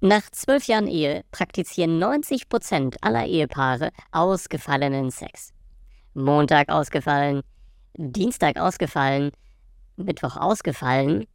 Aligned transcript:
Nach 0.00 0.30
zwölf 0.30 0.68
Jahren 0.68 0.86
Ehe 0.86 1.24
praktizieren 1.32 1.98
90 1.98 2.48
Prozent 2.48 2.96
aller 3.02 3.26
Ehepaare 3.26 3.90
ausgefallenen 4.12 5.10
Sex. 5.10 5.52
Montag 6.14 6.68
ausgefallen, 6.68 7.42
Dienstag 7.96 8.60
ausgefallen, 8.60 9.32
Mittwoch 9.96 10.36
ausgefallen, 10.36 11.26